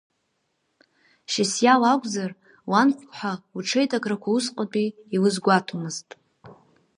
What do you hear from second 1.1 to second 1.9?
Шьасиа